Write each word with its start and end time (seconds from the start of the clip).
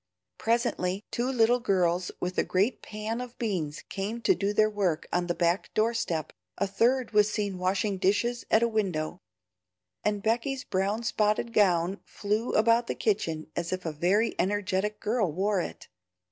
Presently 0.39 1.05
two 1.11 1.27
little 1.31 1.59
girls 1.59 2.09
with 2.19 2.35
a 2.39 2.43
great 2.43 2.81
pan 2.81 3.21
of 3.21 3.37
beans 3.37 3.83
came 3.87 4.19
to 4.23 4.33
do 4.33 4.51
their 4.51 4.67
work 4.67 5.07
on 5.13 5.27
the 5.27 5.35
back 5.35 5.71
doorstep, 5.75 6.33
a 6.57 6.65
third 6.65 7.11
was 7.11 7.29
seen 7.29 7.59
washing 7.59 7.99
dishes 7.99 8.43
at 8.49 8.63
a 8.63 8.67
window, 8.67 9.19
and 10.03 10.23
Becky's 10.23 10.63
brown 10.63 11.03
spotted 11.03 11.53
gown 11.53 11.99
flew 12.03 12.51
about 12.53 12.87
the 12.87 12.95
kitchen 12.95 13.51
as 13.55 13.71
if 13.71 13.85
a 13.85 13.91
very 13.91 14.33
energetic 14.39 14.99
girl 14.99 15.31
wore 15.31 15.61
it. 15.61 15.87